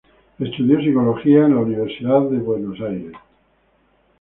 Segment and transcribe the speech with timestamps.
[0.39, 3.13] Estudió psicología en la Universidad de Buenos Aires.